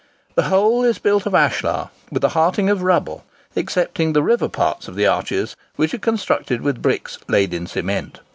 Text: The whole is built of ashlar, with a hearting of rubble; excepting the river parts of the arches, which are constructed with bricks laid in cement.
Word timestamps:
The 0.33 0.49
whole 0.49 0.83
is 0.83 0.97
built 0.97 1.27
of 1.27 1.35
ashlar, 1.35 1.91
with 2.11 2.23
a 2.23 2.29
hearting 2.29 2.71
of 2.71 2.81
rubble; 2.81 3.23
excepting 3.55 4.13
the 4.13 4.23
river 4.23 4.49
parts 4.49 4.87
of 4.87 4.95
the 4.95 5.05
arches, 5.05 5.55
which 5.75 5.93
are 5.93 5.99
constructed 5.99 6.61
with 6.61 6.81
bricks 6.81 7.19
laid 7.27 7.53
in 7.53 7.67
cement. 7.67 8.19